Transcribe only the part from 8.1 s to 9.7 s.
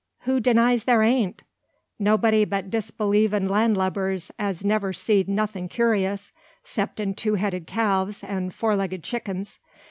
and four legged chickens.